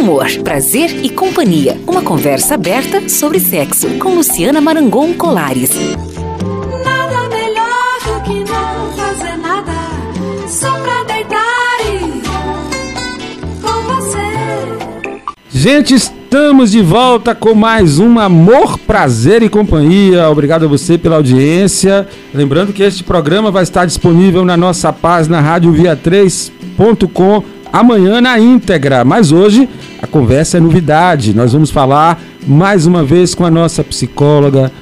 [0.00, 1.78] Amor, prazer e companhia.
[1.86, 5.72] Uma conversa aberta sobre sexo com Luciana Marangon Colares.
[6.82, 9.74] Nada melhor do que não fazer nada,
[10.48, 11.98] só pra deitar e
[13.60, 14.16] com você.
[15.50, 20.30] Gente, estamos de volta com mais um Amor, Prazer e Companhia.
[20.30, 22.08] Obrigado a você pela audiência.
[22.32, 29.04] Lembrando que este programa vai estar disponível na nossa página radiovia3.com amanhã na íntegra.
[29.04, 29.68] Mas hoje
[30.02, 31.34] a conversa é novidade.
[31.34, 34.72] Nós vamos falar mais uma vez com a nossa psicóloga,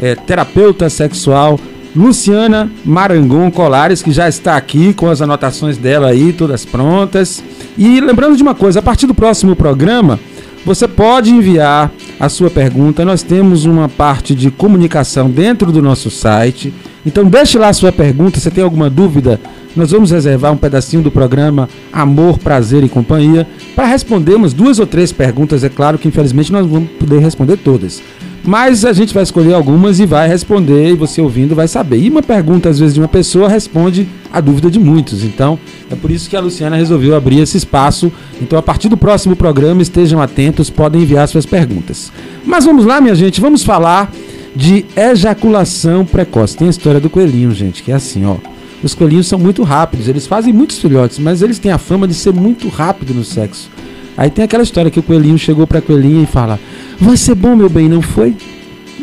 [0.00, 1.58] eh, terapeuta sexual,
[1.94, 7.42] Luciana Marangon Colares, que já está aqui com as anotações dela aí, todas prontas.
[7.76, 10.18] E lembrando de uma coisa, a partir do próximo programa,
[10.64, 13.04] você pode enviar a sua pergunta.
[13.04, 16.72] Nós temos uma parte de comunicação dentro do nosso site.
[17.08, 19.40] Então deixe lá a sua pergunta, se tem alguma dúvida,
[19.74, 24.86] nós vamos reservar um pedacinho do programa Amor, Prazer e Companhia para respondermos duas ou
[24.86, 25.64] três perguntas.
[25.64, 28.02] É claro que infelizmente nós não vamos poder responder todas.
[28.44, 31.98] Mas a gente vai escolher algumas e vai responder, e você ouvindo vai saber.
[31.98, 35.24] E uma pergunta, às vezes, de uma pessoa responde a dúvida de muitos.
[35.24, 35.58] Então,
[35.90, 38.12] é por isso que a Luciana resolveu abrir esse espaço.
[38.40, 42.12] Então, a partir do próximo programa, estejam atentos, podem enviar suas perguntas.
[42.44, 44.10] Mas vamos lá, minha gente, vamos falar
[44.58, 46.56] de ejaculação precoce.
[46.56, 48.38] Tem a história do coelhinho, gente, que é assim, ó.
[48.82, 52.14] Os coelhinhos são muito rápidos, eles fazem muitos filhotes, mas eles têm a fama de
[52.14, 53.70] ser muito rápido no sexo.
[54.16, 56.58] Aí tem aquela história que o coelhinho chegou pra coelhinha e fala:
[56.98, 58.34] Vai ser bom, meu bem, não foi?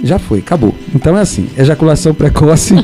[0.06, 0.76] Já foi, acabou.
[0.94, 2.76] Então é assim, ejaculação precoce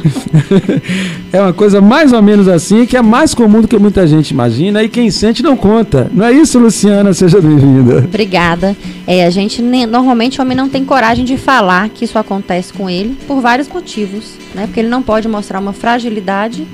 [1.32, 4.32] é uma coisa mais ou menos assim, que é mais comum do que muita gente
[4.32, 6.10] imagina e quem sente não conta.
[6.12, 7.14] Não é isso, Luciana?
[7.14, 8.00] Seja bem-vinda.
[8.00, 8.76] Obrigada.
[9.06, 12.90] É, a gente normalmente o homem não tem coragem de falar que isso acontece com
[12.90, 14.66] ele por vários motivos, né?
[14.66, 16.68] Porque ele não pode mostrar uma fragilidade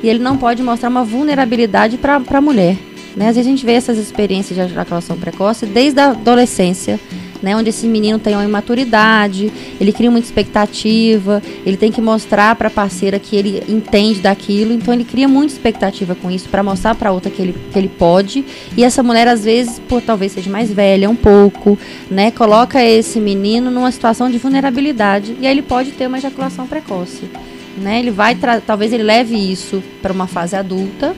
[0.00, 2.76] e ele não pode mostrar uma vulnerabilidade para a mulher.
[3.16, 3.28] Né?
[3.28, 7.00] Às vezes a gente vê essas experiências de ejaculação precoce desde a adolescência,
[7.42, 7.56] né?
[7.56, 12.68] Onde esse menino tem uma imaturidade, ele cria muita expectativa, ele tem que mostrar para
[12.68, 16.94] a parceira que ele entende daquilo, então ele cria muita expectativa com isso para mostrar
[16.94, 18.44] para outra que ele, que ele pode.
[18.76, 21.78] E essa mulher às vezes, por talvez seja mais velha um pouco,
[22.10, 26.66] né, coloca esse menino numa situação de vulnerabilidade e aí ele pode ter uma ejaculação
[26.66, 27.24] precoce,
[27.76, 28.00] né?
[28.00, 31.14] Ele vai talvez ele leve isso para uma fase adulta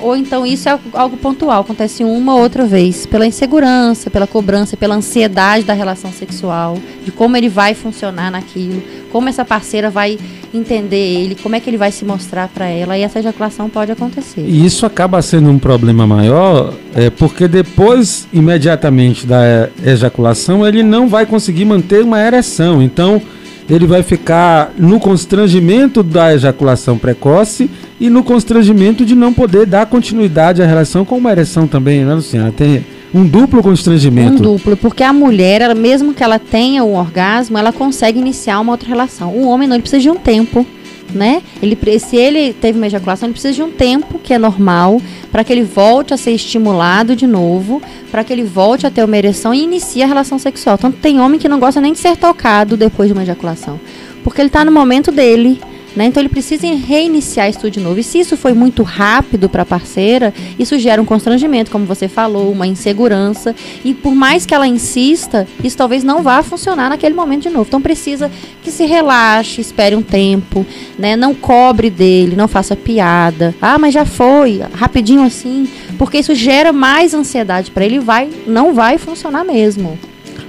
[0.00, 4.76] ou então isso é algo- pontual, acontece uma ou outra vez, pela insegurança, pela cobrança,
[4.76, 10.18] pela ansiedade da relação sexual, de como ele vai funcionar naquilo, como essa parceira vai
[10.54, 13.92] entender ele, como é que ele vai se mostrar para ela, e essa ejaculação pode
[13.92, 14.40] acontecer.
[14.46, 21.08] E isso acaba sendo um problema maior, é, porque depois, imediatamente da ejaculação, ele não
[21.08, 22.80] vai conseguir manter uma ereção.
[22.82, 23.20] Então,
[23.68, 29.86] ele vai ficar no constrangimento da ejaculação precoce e no constrangimento de não poder dar
[29.86, 32.52] continuidade à relação com uma ereção também, né, Luciana?
[32.52, 34.42] Tem um duplo Um constrangimento.
[34.42, 38.88] duplo, porque a mulher, mesmo que ela tenha um orgasmo, ela consegue iniciar uma outra
[38.88, 39.30] relação.
[39.30, 40.66] O homem não, ele precisa de um tempo,
[41.12, 41.42] né?
[41.62, 45.00] Ele, se ele teve uma ejaculação, ele precisa de um tempo, que é normal,
[45.30, 49.04] para que ele volte a ser estimulado de novo, para que ele volte a ter
[49.04, 50.78] uma ereção e inicie a relação sexual.
[50.78, 53.80] Tanto tem homem que não gosta nem de ser tocado depois de uma ejaculação,
[54.24, 55.60] porque ele está no momento dele.
[55.96, 56.04] Né?
[56.04, 57.98] Então ele precisa reiniciar isso de novo.
[57.98, 62.06] E se isso foi muito rápido para a parceira, isso gera um constrangimento, como você
[62.06, 63.56] falou, uma insegurança.
[63.82, 67.64] E por mais que ela insista, isso talvez não vá funcionar naquele momento de novo.
[67.66, 68.30] Então precisa
[68.62, 70.66] que se relaxe, espere um tempo,
[70.98, 71.16] né?
[71.16, 73.54] Não cobre dele, não faça piada.
[73.60, 78.74] Ah, mas já foi, rapidinho assim, porque isso gera mais ansiedade para ele, vai, não
[78.74, 79.98] vai funcionar mesmo.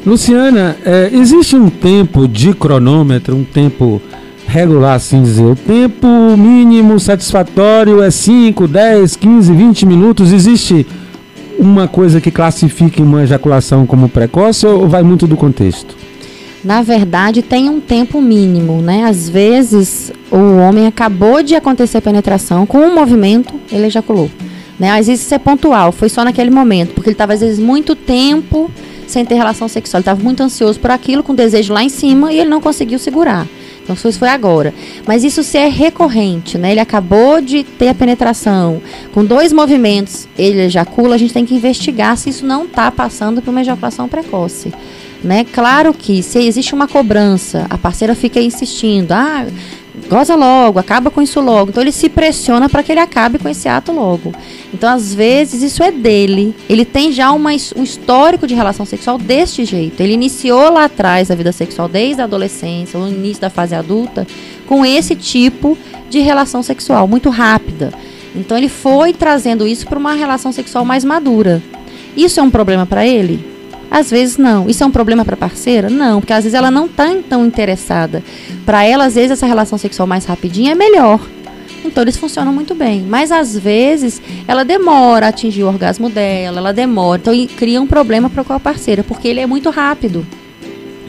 [0.06, 4.02] Luciana, é, existe um tempo de cronômetro, um tempo
[4.48, 5.44] regular, assim dizer.
[5.44, 10.32] O tempo mínimo satisfatório é 5, 10, 15, 20 minutos.
[10.32, 10.88] Existe
[11.60, 15.96] uma coisa que classifique uma ejaculação como precoce ou vai muito do contexto?
[16.64, 19.04] Na verdade, tem um tempo mínimo, né?
[19.06, 24.30] Às vezes, o homem acabou de acontecer penetração, com um movimento, ele ejaculou.
[24.80, 24.92] Né?
[24.92, 27.96] Às vezes isso é pontual, foi só naquele momento, porque ele estava, às vezes, muito
[27.96, 28.70] tempo
[29.08, 30.00] sem ter relação sexual.
[30.00, 33.00] Ele estava muito ansioso por aquilo, com desejo lá em cima, e ele não conseguiu
[33.00, 33.48] segurar.
[33.88, 34.74] Então, isso foi agora.
[35.06, 36.72] Mas isso se é recorrente, né?
[36.72, 38.82] Ele acabou de ter a penetração,
[39.14, 43.42] com dois movimentos, ele ejacula, a gente tem que investigar se isso não está passando
[43.42, 44.74] por uma ejaculação precoce.
[45.24, 45.46] Né?
[45.52, 49.48] Claro que se existe uma cobrança, a parceira fica insistindo, ah,
[50.08, 51.70] goza logo, acaba com isso logo.
[51.70, 54.34] Então ele se pressiona para que ele acabe com esse ato logo.
[54.74, 56.56] Então às vezes isso é dele.
[56.70, 60.02] Ele tem já uma, um histórico de relação sexual deste jeito.
[60.02, 63.76] Ele iniciou lá atrás a vida sexual desde a adolescência, ou no início da fase
[63.76, 64.26] adulta,
[64.66, 65.78] com esse tipo
[66.10, 67.94] de relação sexual muito rápida.
[68.36, 71.62] Então ele foi trazendo isso para uma relação sexual mais madura.
[72.16, 73.57] Isso é um problema para ele?
[73.90, 74.70] Às vezes não.
[74.70, 75.90] Isso é um problema para a parceira?
[75.90, 78.24] Não, porque às vezes ela não está tão interessada.
[78.66, 81.20] Para ela, às vezes essa relação sexual mais rapidinha é melhor.
[81.86, 83.02] Então eles funcionam muito bem.
[83.02, 87.22] Mas às vezes ela demora a atingir o orgasmo dela, ela demora.
[87.22, 90.26] Então cria um problema para qual parceira, porque ele é muito rápido.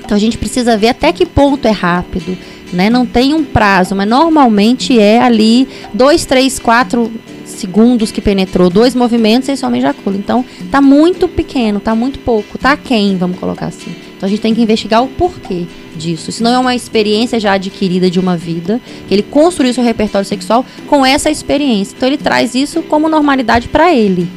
[0.04, 2.36] Então a gente precisa ver até que ponto é rápido.
[2.72, 2.90] Né?
[2.90, 7.10] Não tem um prazo, mas normalmente é ali dois, três, quatro
[7.44, 10.16] segundos que penetrou, dois movimentos e esse homem ejacula.
[10.16, 13.94] Então tá muito pequeno, tá muito pouco, tá quem, vamos colocar assim.
[14.16, 15.64] Então a gente tem que investigar o porquê
[15.96, 16.30] disso.
[16.30, 20.26] Se não é uma experiência já adquirida de uma vida, que ele construiu seu repertório
[20.26, 21.94] sexual com essa experiência.
[21.96, 24.28] Então ele traz isso como normalidade para ele.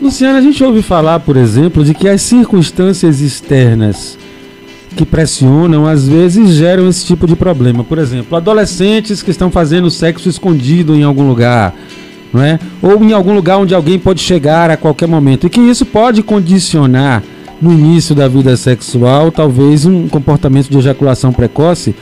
[0.00, 4.16] Luciana, a gente ouve falar, por exemplo, de que as circunstâncias externas
[4.98, 7.84] que pressionam às vezes geram esse tipo de problema.
[7.84, 11.72] Por exemplo, adolescentes que estão fazendo sexo escondido em algum lugar,
[12.32, 12.58] não é?
[12.82, 16.20] Ou em algum lugar onde alguém pode chegar a qualquer momento e que isso pode
[16.20, 17.22] condicionar
[17.62, 21.94] no início da vida sexual talvez um comportamento de ejaculação precoce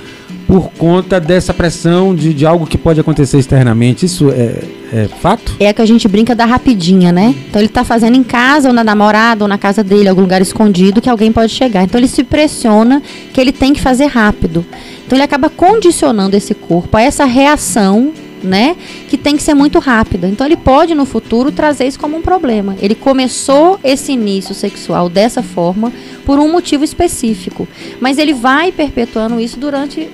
[0.46, 4.06] por conta dessa pressão de, de algo que pode acontecer externamente.
[4.06, 4.62] Isso é,
[4.92, 5.56] é fato?
[5.58, 7.34] É que a gente brinca da rapidinha, né?
[7.48, 10.40] Então ele tá fazendo em casa, ou na namorada, ou na casa dele, algum lugar
[10.40, 11.82] escondido que alguém pode chegar.
[11.82, 13.02] Então ele se pressiona
[13.32, 14.64] que ele tem que fazer rápido.
[15.04, 18.12] Então ele acaba condicionando esse corpo a essa reação
[18.42, 18.76] né?
[19.08, 20.28] Que tem que ser muito rápida.
[20.28, 22.76] Então ele pode no futuro trazer isso como um problema.
[22.80, 25.92] Ele começou esse início sexual dessa forma
[26.24, 27.66] por um motivo específico,
[28.00, 30.08] mas ele vai perpetuando isso durante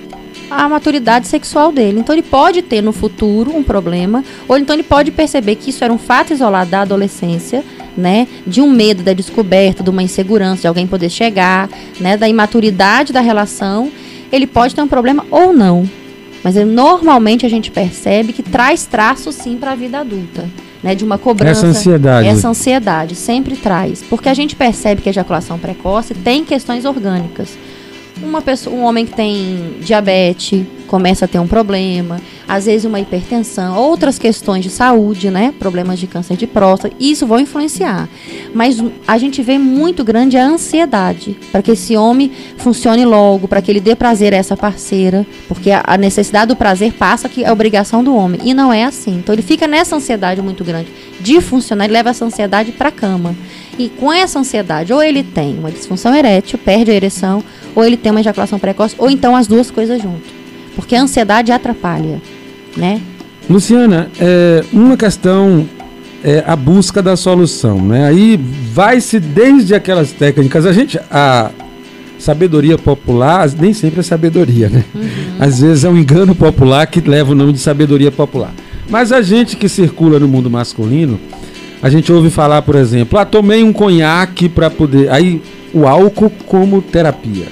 [0.49, 1.99] a maturidade sexual dele.
[1.99, 5.83] Então ele pode ter no futuro um problema, ou então ele pode perceber que isso
[5.83, 7.63] era um fato isolado da adolescência,
[7.95, 11.69] né, de um medo da descoberta, de uma insegurança de alguém poder chegar,
[11.99, 13.91] né, da imaturidade da relação.
[14.31, 15.87] Ele pode ter um problema ou não.
[16.43, 20.49] Mas é, normalmente a gente percebe que traz traços sim para a vida adulta.
[20.83, 21.65] Né, de uma cobrança.
[21.65, 22.27] Essa ansiedade.
[22.27, 24.03] Essa ansiedade sempre traz.
[24.09, 27.57] Porque a gente percebe que a ejaculação precoce tem questões orgânicas.
[28.21, 32.99] Uma pessoa, um homem que tem diabetes, começa a ter um problema, às vezes uma
[32.99, 35.53] hipertensão, outras questões de saúde, né?
[35.57, 38.07] Problemas de câncer de próstata, isso vão influenciar.
[38.53, 43.61] Mas a gente vê muito grande a ansiedade para que esse homem funcione logo, para
[43.61, 47.51] que ele dê prazer a essa parceira, porque a necessidade do prazer passa que é
[47.51, 49.15] obrigação do homem, e não é assim.
[49.15, 50.89] Então ele fica nessa ansiedade muito grande
[51.19, 53.35] de funcionar, ele leva essa ansiedade para a cama.
[53.77, 57.43] E com essa ansiedade, ou ele tem uma disfunção erétil, perde a ereção,
[57.75, 60.31] ou ele tem uma ejaculação precoce, ou então as duas coisas juntas.
[60.75, 62.21] Porque a ansiedade atrapalha,
[62.77, 63.01] né?
[63.49, 65.67] Luciana, é, uma questão
[66.23, 68.05] é a busca da solução, né?
[68.07, 68.39] Aí
[68.71, 71.51] vai-se desde aquelas técnicas, a gente, a
[72.17, 74.85] sabedoria popular nem sempre é sabedoria, né?
[74.95, 75.01] Uhum.
[75.39, 78.53] Às vezes é um engano popular que leva o nome de sabedoria popular.
[78.89, 81.19] Mas a gente que circula no mundo masculino,
[81.81, 85.41] a gente ouve falar, por exemplo, ah, tomei um conhaque para poder, aí
[85.73, 87.47] o álcool como terapia,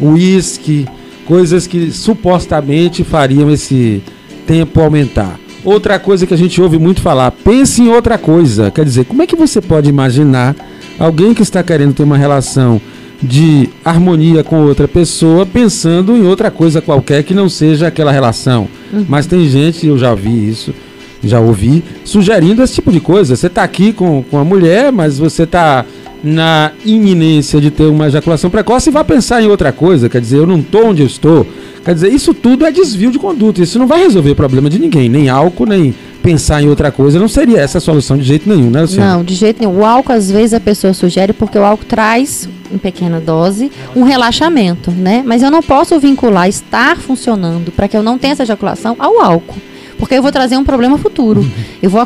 [0.00, 0.86] o uísque,
[1.24, 4.02] coisas que supostamente fariam esse
[4.46, 5.38] tempo aumentar.
[5.64, 8.70] Outra coisa que a gente ouve muito falar, pense em outra coisa.
[8.70, 10.56] Quer dizer, como é que você pode imaginar
[10.98, 12.80] alguém que está querendo ter uma relação
[13.22, 18.68] de harmonia com outra pessoa pensando em outra coisa qualquer que não seja aquela relação?
[18.92, 19.04] Uhum.
[19.08, 20.74] Mas tem gente, eu já vi isso,
[21.22, 23.36] já ouvi, sugerindo esse tipo de coisa.
[23.36, 25.84] Você está aqui com, com a mulher, mas você está
[26.22, 30.08] na iminência de ter uma ejaculação precoce e vai pensar em outra coisa.
[30.08, 31.46] Quer dizer, eu não estou onde eu estou.
[31.84, 33.62] Quer dizer, isso tudo é desvio de conduta.
[33.62, 37.18] Isso não vai resolver o problema de ninguém, nem álcool, nem pensar em outra coisa.
[37.18, 39.14] Não seria essa a solução de jeito nenhum, né, senhora?
[39.14, 39.78] Não, de jeito nenhum.
[39.78, 44.02] O álcool, às vezes, a pessoa sugere porque o álcool traz, em pequena dose, um
[44.02, 45.22] relaxamento, né?
[45.24, 49.18] Mas eu não posso vincular estar funcionando para que eu não tenha essa ejaculação ao
[49.18, 49.69] álcool
[50.00, 51.48] porque eu vou trazer um problema futuro.
[51.80, 52.04] Eu vou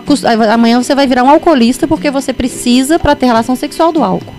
[0.52, 4.34] amanhã você vai virar um alcoolista porque você precisa para ter relação sexual do álcool.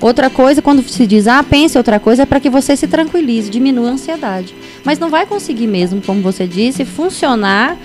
[0.00, 3.50] Outra coisa, quando se diz, ah, pense outra coisa, é para que você se tranquilize,
[3.50, 4.54] diminua a ansiedade.
[4.84, 7.76] Mas não vai conseguir mesmo, como você disse, funcionar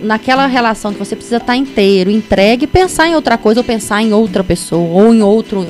[0.00, 4.12] naquela relação que você precisa estar inteiro, entregue, pensar em outra coisa, ou pensar em
[4.12, 5.66] outra pessoa, ou em outro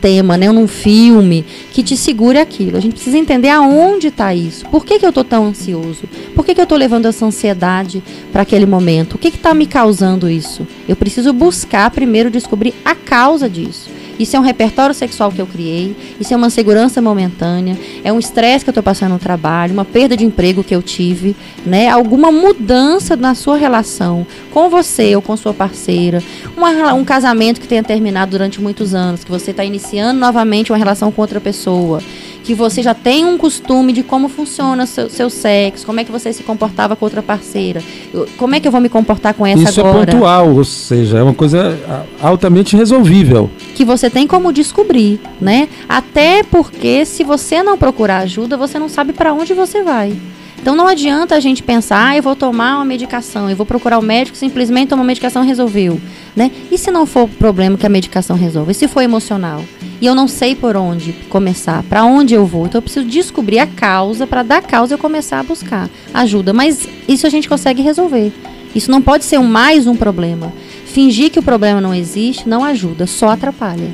[0.00, 2.76] tema, né, num filme, que te segure aquilo.
[2.76, 4.64] A gente precisa entender aonde está isso.
[4.66, 6.04] Por que, que eu estou tão ansioso?
[6.34, 9.14] Por que, que eu estou levando essa ansiedade para aquele momento?
[9.14, 10.66] O que está me causando isso?
[10.88, 13.97] Eu preciso buscar primeiro descobrir a causa disso.
[14.18, 18.18] Isso é um repertório sexual que eu criei, isso é uma segurança momentânea, é um
[18.18, 21.88] estresse que eu estou passando no trabalho, uma perda de emprego que eu tive, né?
[21.88, 26.22] Alguma mudança na sua relação com você ou com sua parceira,
[26.56, 30.78] uma, um casamento que tenha terminado durante muitos anos, que você está iniciando novamente uma
[30.78, 32.02] relação com outra pessoa
[32.48, 36.10] que você já tem um costume de como funciona seu, seu sexo, como é que
[36.10, 37.82] você se comportava com outra parceira,
[38.38, 40.04] como é que eu vou me comportar com essa Isso agora.
[40.04, 41.78] é pontual, ou seja, é uma coisa
[42.22, 43.50] altamente resolvível.
[43.74, 45.68] que você tem como descobrir, né?
[45.86, 50.16] Até porque se você não procurar ajuda, você não sabe para onde você vai.
[50.68, 53.98] Então não adianta a gente pensar, ah, eu vou tomar uma medicação, eu vou procurar
[53.98, 55.98] o médico, simplesmente tomar uma medicação resolveu,
[56.36, 56.50] né?
[56.70, 58.72] E se não for o problema que a medicação resolve?
[58.72, 59.64] E se for emocional?
[59.98, 62.66] E eu não sei por onde começar, para onde eu vou.
[62.66, 66.86] Então eu preciso descobrir a causa para da causa eu começar a buscar ajuda, mas
[67.08, 68.30] isso a gente consegue resolver.
[68.74, 70.52] Isso não pode ser um mais um problema.
[70.84, 73.88] Fingir que o problema não existe não ajuda, só atrapalha.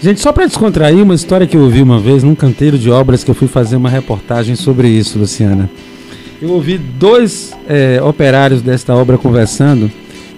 [0.00, 3.22] Gente, só para descontrair, uma história que eu ouvi uma vez num canteiro de obras
[3.22, 5.68] que eu fui fazer uma reportagem sobre isso, Luciana.
[6.40, 9.90] Eu ouvi dois eh, operários desta obra conversando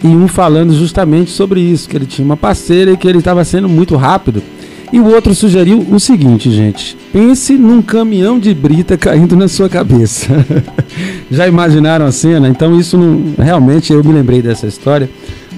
[0.02, 3.44] e um falando justamente sobre isso, que ele tinha uma parceira e que ele estava
[3.44, 4.42] sendo muito rápido.
[4.92, 9.68] E o outro sugeriu o seguinte, gente: pense num caminhão de brita caindo na sua
[9.68, 10.28] cabeça.
[11.30, 12.48] Já imaginaram a cena?
[12.48, 15.10] Então, isso não, realmente eu me lembrei dessa história,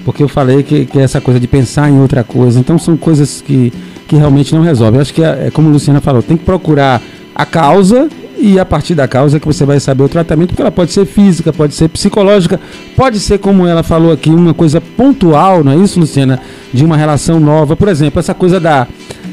[0.03, 2.59] porque eu falei que, que essa coisa de pensar em outra coisa.
[2.59, 3.71] Então, são coisas que,
[4.07, 4.99] que realmente não resolvem.
[4.99, 7.01] Acho que é, é como a Luciana falou: tem que procurar
[7.33, 8.09] a causa
[8.41, 10.91] e a partir da causa é que você vai saber o tratamento, porque ela pode
[10.91, 12.59] ser física, pode ser psicológica,
[12.95, 16.39] pode ser, como ela falou aqui, uma coisa pontual, não é isso, Luciana?
[16.73, 17.75] De uma relação nova.
[17.75, 18.87] Por exemplo, essa coisa da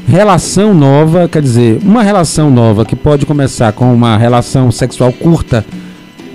[0.07, 5.65] relação nova, quer dizer, uma relação nova que pode começar com uma relação sexual curta,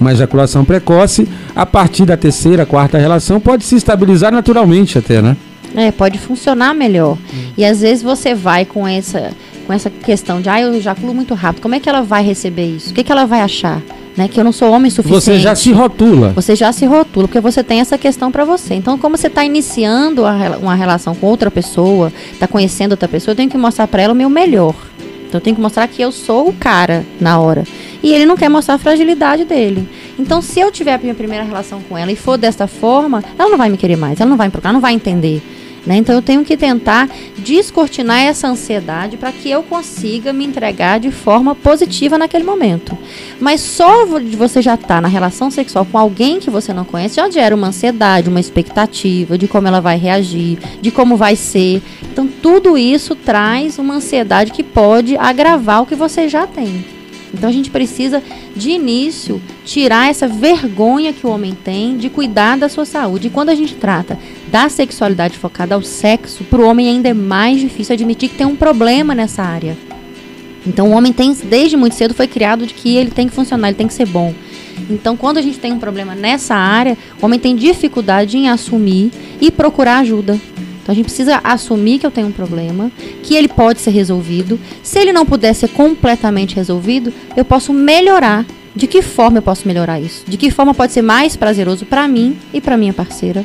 [0.00, 5.37] uma ejaculação precoce, a partir da terceira, quarta relação, pode se estabilizar naturalmente até, né?
[5.76, 7.19] É, pode funcionar melhor.
[7.57, 9.33] E às vezes você vai com essa,
[9.66, 11.62] com essa questão de, ah, eu ejaculo muito rápido.
[11.62, 12.90] Como é que ela vai receber isso?
[12.90, 13.83] O que, que ela vai achar?
[14.16, 14.28] Né?
[14.28, 15.23] Que eu não sou homem suficiente.
[15.25, 16.30] Você já se rotula.
[16.30, 18.75] Você já se rotula, porque você tem essa questão pra você.
[18.75, 20.23] Então, como você está iniciando
[20.61, 24.12] uma relação com outra pessoa, está conhecendo outra pessoa, eu tenho que mostrar pra ela
[24.12, 24.75] o meu melhor.
[25.26, 27.64] Então, eu tenho que mostrar que eu sou o cara na hora.
[28.02, 29.88] E ele não quer mostrar a fragilidade dele.
[30.16, 33.49] Então, se eu tiver a minha primeira relação com ela e for desta forma, ela
[33.49, 35.42] não vai me querer mais, ela não vai me procurar, ela não vai entender.
[35.87, 35.97] Né?
[35.97, 41.11] Então eu tenho que tentar descortinar essa ansiedade para que eu consiga me entregar de
[41.11, 42.97] forma positiva naquele momento.
[43.38, 47.17] Mas só de você já estar na relação sexual com alguém que você não conhece
[47.17, 51.83] já gera uma ansiedade, uma expectativa de como ela vai reagir, de como vai ser.
[52.11, 56.94] Então tudo isso traz uma ansiedade que pode agravar o que você já tem.
[57.45, 58.23] Então a gente precisa,
[58.57, 63.27] de início, tirar essa vergonha que o homem tem de cuidar da sua saúde.
[63.27, 64.19] E quando a gente trata
[64.51, 68.47] da sexualidade focada ao sexo, para o homem ainda é mais difícil admitir que tem
[68.47, 69.77] um problema nessa área.
[70.67, 73.69] Então o homem tem, desde muito cedo, foi criado de que ele tem que funcionar,
[73.69, 74.33] ele tem que ser bom.
[74.89, 79.11] Então, quando a gente tem um problema nessa área, o homem tem dificuldade em assumir
[79.39, 80.41] e procurar ajuda.
[80.85, 84.61] Então a gente precisa assumir que eu tenho um problema, que ele pode ser resolvido.
[84.83, 88.45] Se ele não puder ser completamente resolvido, eu posso melhorar.
[88.76, 90.25] De que forma eu posso melhorar isso?
[90.29, 93.43] De que forma pode ser mais prazeroso para mim e para minha parceira?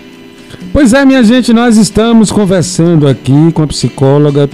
[0.74, 4.50] Pois é, minha gente, nós estamos conversando aqui com a psicóloga,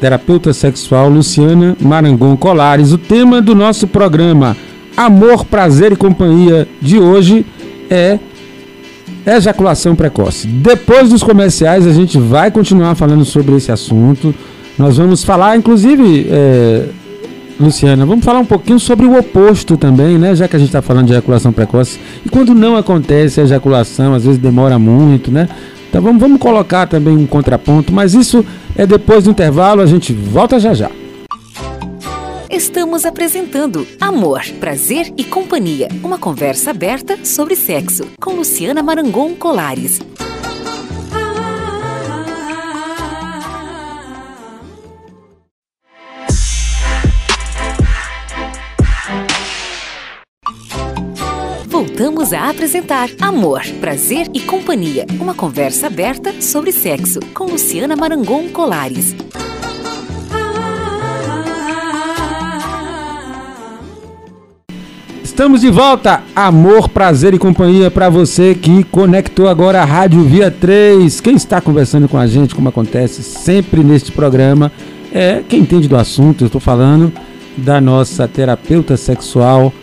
[0.00, 2.90] terapeuta sexual Luciana Marangon Colares.
[2.90, 4.56] O tema do nosso programa
[4.96, 7.44] Amor, Prazer e Companhia de hoje
[7.90, 8.18] é
[9.26, 10.46] ejaculação precoce.
[10.46, 14.34] Depois dos comerciais, a gente vai continuar falando sobre esse assunto.
[14.78, 16.86] Nós vamos falar, inclusive, é,
[17.58, 20.34] Luciana, vamos falar um pouquinho sobre o oposto também, né?
[20.34, 21.98] Já que a gente está falando de ejaculação precoce.
[22.24, 25.48] E quando não acontece a ejaculação, às vezes demora muito, né?
[25.88, 28.44] Então vamos, vamos colocar também um contraponto, mas isso
[28.76, 30.90] é depois do intervalo, a gente volta já já.
[32.54, 39.98] Estamos apresentando Amor, Prazer e Companhia, uma conversa aberta sobre sexo, com Luciana Marangon Colares.
[51.66, 58.48] Voltamos a apresentar Amor, Prazer e Companhia, uma conversa aberta sobre sexo, com Luciana Marangon
[58.50, 59.12] Colares.
[65.34, 70.48] Estamos de volta, amor, prazer e companhia para você que conectou agora a Rádio Via
[70.48, 71.20] 3.
[71.20, 74.70] Quem está conversando com a gente, como acontece sempre neste programa,
[75.12, 76.44] é quem entende do assunto.
[76.44, 77.12] Eu estou falando
[77.56, 79.74] da nossa terapeuta sexual,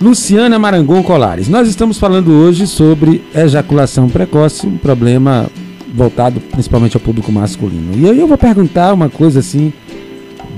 [0.00, 1.48] Luciana Marangon Colares.
[1.48, 5.46] Nós estamos falando hoje sobre ejaculação precoce, um problema
[5.94, 7.96] voltado principalmente ao público masculino.
[7.96, 9.72] E aí eu vou perguntar uma coisa assim,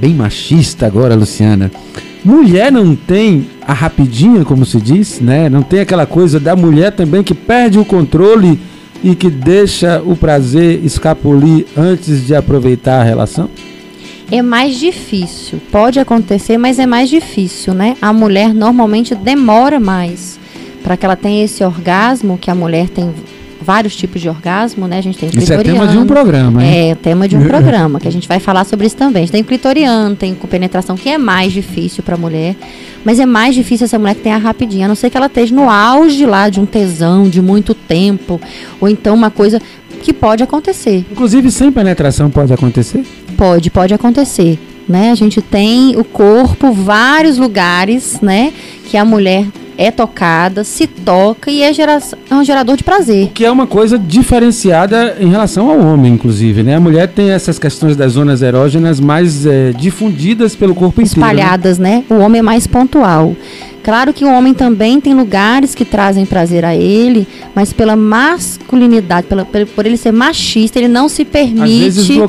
[0.01, 1.71] bem machista agora, Luciana.
[2.25, 5.49] Mulher não tem a rapidinha, como se diz, né?
[5.49, 8.59] Não tem aquela coisa da mulher também que perde o controle
[9.01, 13.49] e que deixa o prazer escapulir antes de aproveitar a relação?
[14.29, 15.61] É mais difícil.
[15.71, 17.97] Pode acontecer, mas é mais difícil, né?
[18.03, 20.37] A mulher normalmente demora mais
[20.83, 23.15] para que ela tenha esse orgasmo, que a mulher tem
[23.71, 24.99] vários tipos de orgasmo, né?
[24.99, 25.79] A gente tem o Isso é clitoriano.
[25.79, 26.91] tema de um programa, hein?
[26.91, 29.23] É, tema de um programa, que a gente vai falar sobre isso também.
[29.23, 32.57] A gente tem o clitoriano, tem com penetração, que é mais difícil para a mulher.
[33.05, 35.27] Mas é mais difícil essa mulher que tem a rapidinha, a não ser que ela
[35.27, 38.41] esteja no auge lá de um tesão de muito tempo,
[38.81, 39.63] ou então uma coisa
[40.03, 41.07] que pode acontecer.
[41.09, 43.05] Inclusive, sem penetração pode acontecer?
[43.37, 44.59] Pode, pode acontecer.
[44.89, 45.13] Né?
[45.13, 48.53] A gente tem o corpo, vários lugares, né?
[48.89, 49.47] Que a mulher
[49.81, 51.99] é tocada, se toca e é, gera
[52.31, 53.31] é um gerador de prazer.
[53.33, 56.77] Que é uma coisa diferenciada em relação ao homem, inclusive, né?
[56.77, 61.19] A mulher tem essas questões das zonas erógenas mais é, difundidas pelo corpo inteiro.
[61.21, 61.33] né?
[61.33, 62.05] Espalhadas, né?
[62.11, 63.35] O homem é mais pontual.
[63.91, 69.27] Claro que o homem também tem lugares que trazem prazer a ele, mas pela masculinidade,
[69.27, 72.23] pela, por ele ser machista, ele não se permite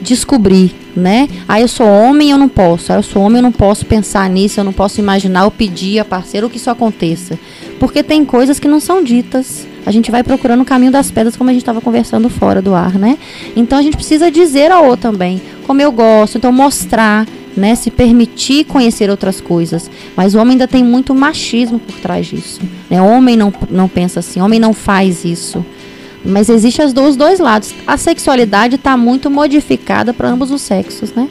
[0.00, 1.28] descobrir, né?
[1.48, 2.92] Ah, eu sou homem, eu não posso.
[2.92, 5.98] Ah, eu sou homem, eu não posso pensar nisso, eu não posso imaginar ou pedir
[5.98, 7.36] a parceiro que isso aconteça.
[7.80, 9.66] Porque tem coisas que não são ditas.
[9.84, 12.76] A gente vai procurando o caminho das pedras, como a gente estava conversando fora do
[12.76, 13.18] ar, né?
[13.56, 17.74] Então a gente precisa dizer ao outro também como eu gosto, então mostrar, né?
[17.74, 19.90] Se permitir conhecer outras coisas.
[20.16, 22.60] Mas o homem ainda tem muito machismo por trás disso.
[22.90, 23.00] Né?
[23.00, 25.64] Homem não, não pensa assim, homem não faz isso.
[26.24, 27.74] Mas existe as do- os dois lados.
[27.86, 31.28] A sexualidade está muito modificada para ambos os sexos, né?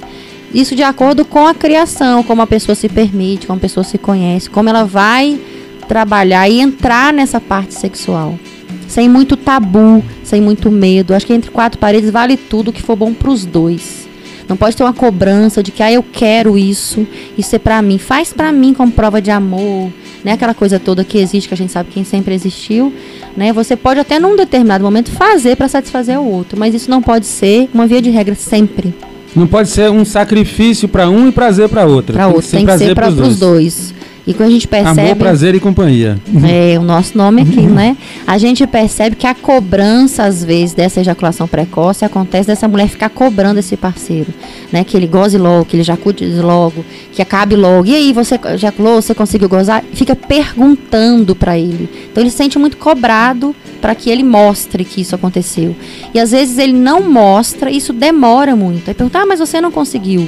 [0.53, 3.97] Isso de acordo com a criação, como a pessoa se permite, como a pessoa se
[3.97, 5.39] conhece, como ela vai
[5.87, 8.37] trabalhar e entrar nessa parte sexual.
[8.85, 11.13] Sem muito tabu, sem muito medo.
[11.13, 14.09] Acho que entre quatro paredes vale tudo que for bom para os dois.
[14.51, 17.97] Não pode ter uma cobrança de que ah, eu quero isso, isso é pra mim.
[17.97, 19.89] Faz pra mim como prova de amor,
[20.25, 20.33] né?
[20.33, 22.93] Aquela coisa toda que existe, que a gente sabe quem sempre existiu,
[23.37, 23.53] né?
[23.53, 27.27] Você pode até num determinado momento fazer pra satisfazer o outro, mas isso não pode
[27.27, 28.93] ser uma via de regra sempre
[29.33, 32.13] Não pode ser um sacrifício para um e prazer para outra.
[32.13, 33.93] para outro, tem que ser para os dois.
[34.25, 36.19] E quando a gente percebe Amor, prazer e companhia.
[36.47, 37.97] É, o nosso nome aqui, né?
[38.27, 43.09] A gente percebe que a cobrança, às vezes, dessa ejaculação precoce acontece dessa mulher ficar
[43.09, 44.31] cobrando esse parceiro,
[44.71, 44.83] né?
[44.83, 47.87] Que ele goze logo, que ele jacute logo, que acabe logo.
[47.87, 49.83] E aí, você ejaculou, você conseguiu gozar?
[49.93, 51.89] Fica perguntando pra ele.
[52.11, 55.75] Então, ele se sente muito cobrado para que ele mostre que isso aconteceu.
[56.13, 58.87] E às vezes ele não mostra, isso demora muito.
[58.87, 60.27] Aí pergunta, ah, mas você não conseguiu.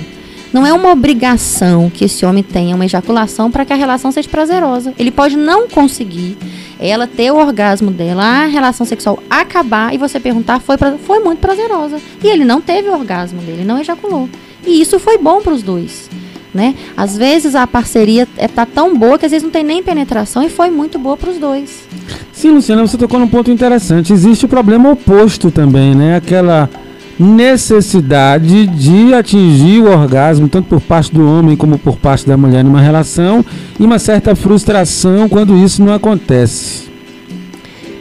[0.53, 4.29] Não é uma obrigação que esse homem tenha uma ejaculação para que a relação seja
[4.29, 4.93] prazerosa.
[4.99, 6.37] Ele pode não conseguir
[6.79, 11.19] ela ter o orgasmo dela, a relação sexual acabar e você perguntar foi pra, foi
[11.19, 11.99] muito prazerosa.
[12.23, 14.29] E ele não teve o orgasmo dele, não ejaculou.
[14.65, 16.07] E isso foi bom para os dois,
[16.53, 16.75] né?
[16.95, 20.43] Às vezes a parceria é, tá tão boa que às vezes não tem nem penetração
[20.43, 21.87] e foi muito boa para os dois.
[22.31, 24.13] Sim, Luciana, você tocou num ponto interessante.
[24.13, 26.15] Existe o problema oposto também, né?
[26.15, 26.69] Aquela
[27.19, 32.63] necessidade de atingir o orgasmo, tanto por parte do homem como por parte da mulher
[32.63, 33.45] numa relação,
[33.79, 36.91] e uma certa frustração quando isso não acontece.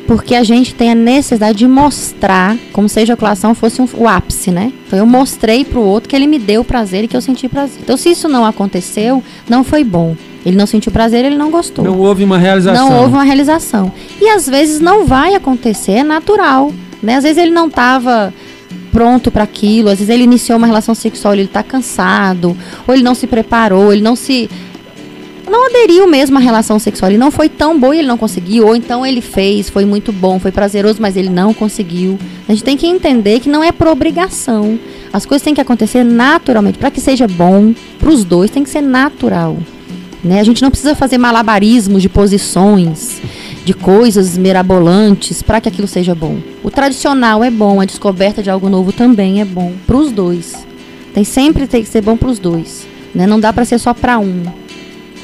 [0.07, 4.09] Porque a gente tem a necessidade de mostrar como se a ejaculação fosse um- o
[4.09, 4.73] ápice, né?
[4.87, 7.79] Então eu mostrei pro outro que ele me deu prazer e que eu senti prazer.
[7.83, 10.17] Então se isso não aconteceu, não foi bom.
[10.45, 11.85] Ele não sentiu prazer, ele não gostou.
[11.85, 12.89] Não houve uma realização.
[12.91, 13.93] Não houve uma realização.
[14.21, 16.73] E às vezes não vai acontecer, é natural.
[17.01, 17.17] Né?
[17.17, 18.35] Às vezes ele não estava
[18.93, 23.03] pronto para aquilo, às vezes ele iniciou uma relação sexual, ele está cansado, ou ele
[23.03, 24.49] não se preparou, ele não se.
[25.51, 28.69] Não aderiu mesmo à relação sexual, ele não foi tão boa e ele não conseguiu,
[28.69, 32.19] ou então ele fez, foi muito bom, foi prazeroso, mas ele não conseguiu.
[32.49, 34.79] A gente tem que entender que não é por obrigação.
[35.13, 36.79] As coisas têm que acontecer naturalmente.
[36.79, 39.59] Para que seja bom para os dois, tem que ser natural.
[40.25, 40.41] Né?
[40.41, 43.21] A gente não precisa fazer malabarismos de posições,
[43.65, 46.39] de coisas mirabolantes para que aquilo seja bom.
[46.63, 50.67] O tradicional é bom, a descoberta de algo novo também é bom para os dois.
[51.15, 52.87] Tem sempre tem que ser bom para os dois.
[53.15, 53.27] Né?
[53.27, 54.43] Não dá para ser só para um.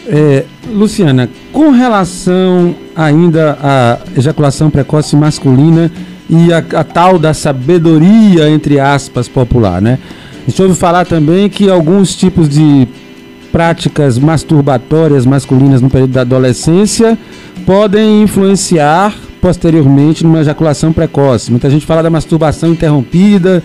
[0.07, 5.91] É, Luciana, com relação ainda à ejaculação precoce masculina
[6.31, 9.99] e a, a tal da sabedoria, entre aspas, popular, né?
[10.47, 12.89] A gente ouve falar também que alguns tipos de
[13.53, 17.19] práticas masturbatórias masculinas no período da adolescência
[17.69, 21.51] podem influenciar posteriormente numa ejaculação precoce.
[21.51, 23.63] Muita gente fala da masturbação interrompida,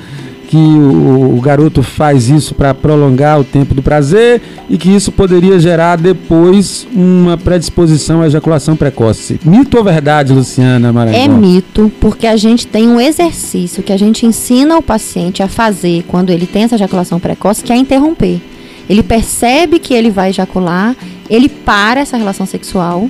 [0.49, 5.09] que o, o garoto faz isso para prolongar o tempo do prazer e que isso
[5.09, 9.39] poderia gerar depois uma predisposição à ejaculação precoce.
[9.41, 11.21] Mito ou verdade, Luciana Maranhão?
[11.21, 15.47] É mito, porque a gente tem um exercício que a gente ensina o paciente a
[15.47, 18.41] fazer quando ele tem essa ejaculação precoce, que é interromper.
[18.89, 20.93] Ele percebe que ele vai ejacular,
[21.29, 23.09] ele para essa relação sexual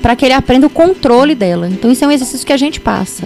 [0.00, 1.68] para que ele aprenda o controle dela.
[1.68, 3.24] Então isso é um exercício que a gente passa.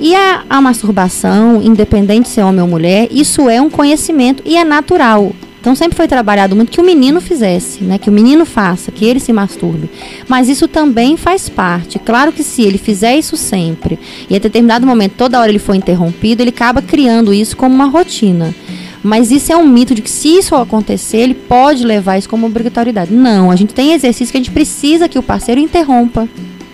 [0.00, 4.56] E a, a masturbação, independente se é homem ou mulher, isso é um conhecimento e
[4.56, 5.32] é natural.
[5.60, 7.98] Então sempre foi trabalhado muito que o menino fizesse, né?
[7.98, 9.90] Que o menino faça, que ele se masturbe.
[10.26, 11.98] Mas isso também faz parte.
[11.98, 15.74] Claro que se ele fizer isso sempre e a determinado momento toda hora ele for
[15.74, 18.54] interrompido, ele acaba criando isso como uma rotina.
[19.02, 22.46] Mas isso é um mito de que se isso acontecer, ele pode levar isso como
[22.46, 23.12] obrigatoriedade.
[23.12, 26.28] Não, a gente tem exercício que a gente precisa que o parceiro interrompa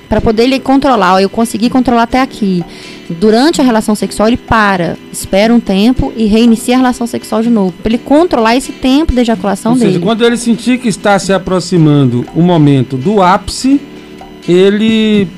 [0.09, 1.21] para poder ele controlar.
[1.21, 2.65] Eu consegui controlar até aqui.
[3.09, 7.51] Durante a relação sexual, ele para, espera um tempo e reinicia a relação sexual de
[7.51, 7.73] novo.
[7.81, 9.93] Para ele controlar esse tempo de ejaculação Ou dele.
[9.93, 13.81] seja, quando ele sentir que está se aproximando o momento do ápice,
[14.49, 15.29] ele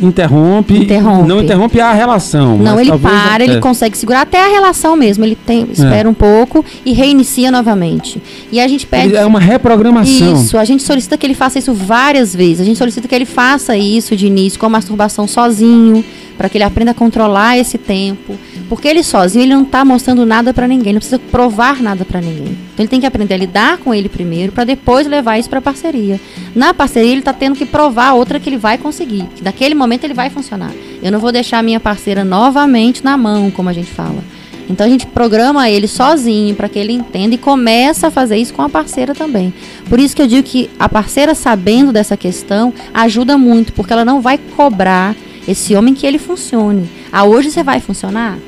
[0.00, 0.76] interrompe.
[0.76, 1.28] Interrompe.
[1.28, 2.56] Não interrompe a relação.
[2.58, 5.24] Não, ele para, até- ele consegue segurar até a relação mesmo.
[5.24, 8.20] Ele tem, espera um pouco e reinicia novamente.
[8.52, 9.14] E a gente pede.
[9.16, 10.34] É uma reprogramação.
[10.34, 12.60] Isso, a gente solicita que ele faça isso várias vezes.
[12.60, 16.04] A gente solicita que ele faça isso de início com a masturbação sozinho,
[16.38, 18.36] para que ele aprenda a controlar esse tempo.
[18.68, 22.20] Porque ele sozinho, ele não está mostrando nada para ninguém, não precisa provar nada para
[22.20, 22.56] ninguém.
[22.72, 25.60] Então ele tem que aprender a lidar com ele primeiro, para depois levar isso para
[25.60, 26.20] parceria.
[26.54, 29.74] Na parceria, ele está tendo que provar a outra que ele vai conseguir, que naquele
[29.74, 30.70] momento ele vai funcionar.
[31.02, 34.22] Eu não vou deixar a minha parceira novamente na mão, como a gente fala.
[34.70, 38.52] Então a gente programa ele sozinho para que ele entenda e começa a fazer isso
[38.52, 39.52] com a parceira também.
[39.88, 44.04] Por isso que eu digo que a parceira sabendo dessa questão ajuda muito, porque ela
[44.04, 45.16] não vai cobrar
[45.48, 46.88] esse homem que ele funcione.
[47.10, 48.38] Ah, hoje você vai funcionar?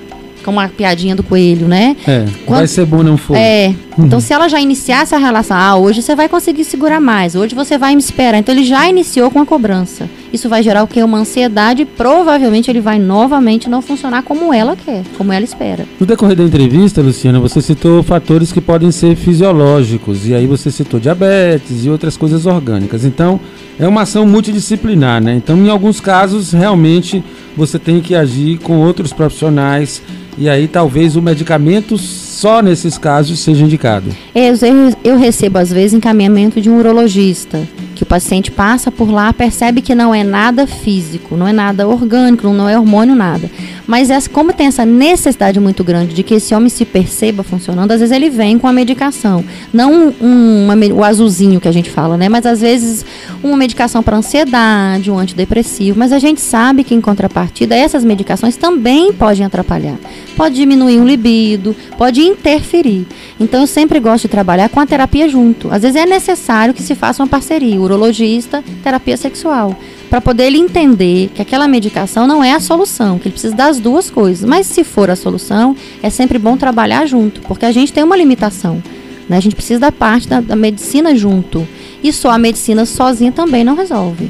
[0.45, 1.95] Como a piadinha do coelho, né?
[2.07, 3.37] É, Quando- vai ser bom não for.
[3.37, 3.75] É.
[3.99, 7.55] Então, se ela já iniciar essa relação, ah, hoje você vai conseguir segurar mais, hoje
[7.55, 8.39] você vai me esperar.
[8.39, 10.09] Então, ele já iniciou com a cobrança.
[10.33, 11.03] Isso vai gerar o quê?
[11.03, 15.85] Uma ansiedade provavelmente ele vai novamente não funcionar como ela quer, como ela espera.
[15.99, 20.71] No decorrer da entrevista, Luciana, você citou fatores que podem ser fisiológicos, e aí você
[20.71, 23.05] citou diabetes e outras coisas orgânicas.
[23.05, 23.41] Então,
[23.79, 25.35] é uma ação multidisciplinar, né?
[25.35, 27.23] Então, em alguns casos, realmente
[27.57, 30.03] você tem que agir com outros profissionais,
[30.39, 34.11] e aí talvez o medicamento só nesses casos seja indicado.
[34.35, 34.57] É, Eu,
[35.03, 37.67] eu recebo, às vezes, encaminhamento de um urologista,
[38.01, 41.87] que o paciente passa por lá, percebe que não é nada físico, não é nada
[41.87, 43.51] orgânico, não é hormônio, nada.
[43.91, 47.91] Mas essa, como tem essa necessidade muito grande de que esse homem se perceba funcionando,
[47.91, 49.45] às vezes ele vem com a medicação.
[49.73, 52.29] Não um, uma o azulzinho que a gente fala, né?
[52.29, 53.05] Mas às vezes
[53.43, 55.99] uma medicação para ansiedade, um antidepressivo.
[55.99, 59.97] Mas a gente sabe que, em contrapartida, essas medicações também podem atrapalhar.
[60.37, 63.09] Pode diminuir o libido, pode interferir.
[63.41, 65.69] Então eu sempre gosto de trabalhar com a terapia junto.
[65.69, 69.77] Às vezes é necessário que se faça uma parceria, urologista, terapia sexual,
[70.11, 73.79] para poder ele entender que aquela medicação não é a solução, que ele precisa das
[73.79, 74.47] duas coisas.
[74.47, 78.17] Mas se for a solução, é sempre bom trabalhar junto, porque a gente tem uma
[78.17, 78.83] limitação.
[79.29, 79.37] Né?
[79.37, 81.65] A gente precisa da parte da, da medicina junto.
[82.03, 84.29] E só a medicina sozinha também não resolve.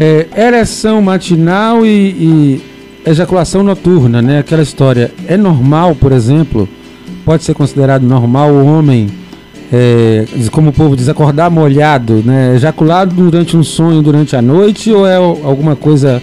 [0.00, 2.60] É, ereção matinal e, e
[3.06, 4.38] ejaculação noturna, né?
[4.38, 5.12] Aquela história.
[5.28, 6.68] É normal, por exemplo,
[7.24, 9.08] pode ser considerado normal o homem,
[9.72, 12.54] é, como o povo diz, acordar molhado, né?
[12.56, 16.22] Ejacular durante um sonho durante a noite ou é alguma coisa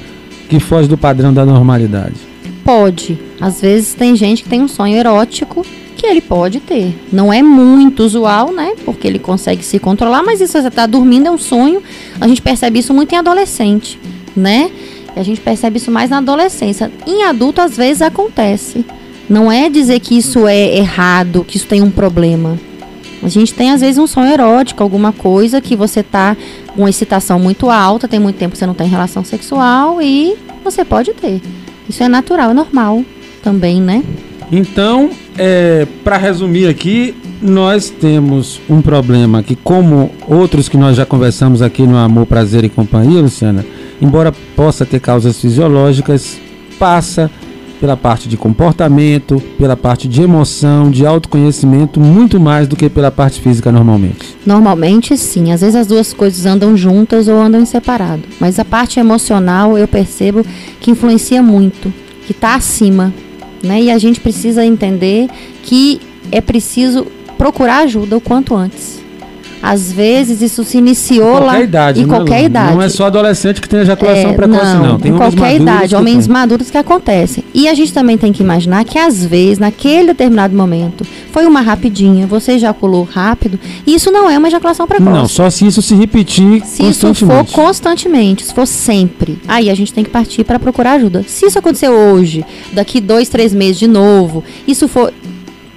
[0.50, 2.16] que foge do padrão da normalidade?
[2.64, 3.18] Pode.
[3.40, 6.94] Às vezes tem gente que tem um sonho erótico que ele pode ter.
[7.12, 8.74] Não é muito usual, né?
[8.86, 11.82] Porque ele consegue se controlar, mas isso você está dormindo é um sonho.
[12.20, 14.00] A gente percebe isso muito em adolescente,
[14.36, 14.70] né?
[15.16, 16.92] E a gente percebe isso mais na adolescência.
[17.06, 18.86] Em adulto, às vezes acontece.
[19.30, 22.58] Não é dizer que isso é errado, que isso tem um problema.
[23.22, 26.90] A gente tem às vezes um sonho erótico, alguma coisa que você tá com uma
[26.90, 31.14] excitação muito alta, tem muito tempo que você não tem relação sexual e você pode
[31.14, 31.42] ter.
[31.90, 33.04] Isso é natural, é normal
[33.42, 34.04] também, né?
[34.52, 41.06] Então, é, para resumir aqui, nós temos um problema que, como outros que nós já
[41.06, 43.66] conversamos aqui no Amor, Prazer e Companhia, Luciana,
[44.02, 46.40] embora possa ter causas fisiológicas,
[46.80, 47.30] passa
[47.80, 53.12] pela parte de comportamento, pela parte de emoção, de autoconhecimento, muito mais do que pela
[53.12, 54.36] parte física normalmente.
[54.46, 58.24] Normalmente sim, às vezes as duas coisas andam juntas ou andam em separado.
[58.40, 60.46] Mas a parte emocional eu percebo
[60.80, 61.94] que influencia muito,
[62.26, 63.14] que está acima.
[63.64, 63.84] Né?
[63.84, 65.30] E a gente precisa entender
[65.64, 66.00] que
[66.32, 69.07] é preciso procurar ajuda o quanto antes.
[69.62, 72.46] Às vezes isso se iniciou Em lá qualquer idade, em né, qualquer Lu?
[72.46, 72.74] idade.
[72.76, 75.00] Não é só adolescente que tem ejaculação É, precoce, não.
[75.00, 76.34] Tem em qualquer idade, homens tem.
[76.34, 77.44] maduros que acontecem.
[77.54, 81.62] E a gente também tem que imaginar que às vezes, naquele determinado momento, foi uma
[81.62, 85.10] rapidinha, você ejaculou rápido, e isso não é uma ejaculação precoce.
[85.10, 87.16] Não, só se isso se repetir Se isso for
[87.46, 87.52] constantemente.
[87.54, 91.24] constantemente, se for sempre, aí a gente tem que partir para procurar ajuda.
[91.28, 95.12] Se isso acontecer hoje, daqui dois, três meses de novo, isso for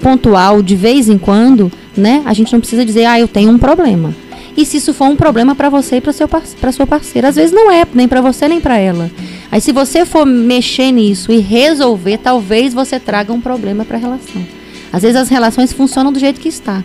[0.00, 2.22] pontual de vez em quando, né?
[2.24, 4.14] A gente não precisa dizer, ah, eu tenho um problema.
[4.56, 7.36] E se isso for um problema para você e para seu para sua parceira, às
[7.36, 9.10] vezes não é nem para você nem para ela.
[9.50, 14.00] Aí se você for mexer nisso e resolver, talvez você traga um problema para a
[14.00, 14.44] relação.
[14.92, 16.82] Às vezes as relações funcionam do jeito que está.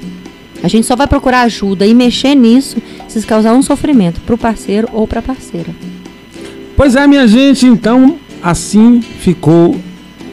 [0.64, 4.38] A gente só vai procurar ajuda e mexer nisso se causar um sofrimento para o
[4.38, 5.70] parceiro ou para a parceira.
[6.76, 9.76] Pois é, minha gente, então assim ficou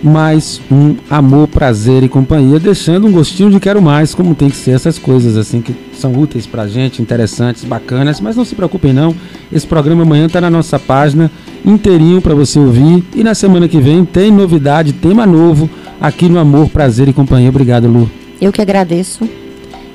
[0.03, 4.57] mais um amor, prazer e companhia, deixando um gostinho de quero mais, como tem que
[4.57, 8.93] ser essas coisas assim que são úteis pra gente, interessantes, bacanas, mas não se preocupem
[8.93, 9.15] não,
[9.53, 11.31] esse programa amanhã tá na nossa página
[11.65, 16.39] inteirinho para você ouvir e na semana que vem tem novidade, tema novo aqui no
[16.39, 17.49] Amor, Prazer e Companhia.
[17.49, 18.11] Obrigado, Lu.
[18.41, 19.29] Eu que agradeço.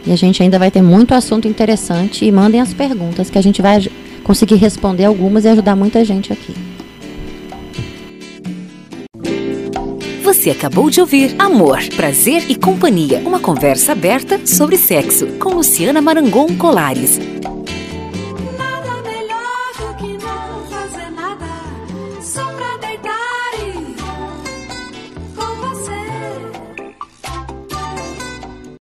[0.06, 3.42] E a gente ainda vai ter muito assunto interessante e mandem as perguntas que a
[3.42, 3.86] gente vai
[4.24, 6.54] conseguir responder algumas e ajudar muita gente aqui.
[10.28, 16.02] Você acabou de ouvir Amor, Prazer e Companhia, uma conversa aberta sobre sexo com Luciana
[16.02, 17.18] Marangon Colares.